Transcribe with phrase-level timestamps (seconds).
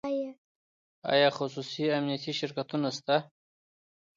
[1.11, 3.15] آیا خصوصي امنیتي شرکتونه شته؟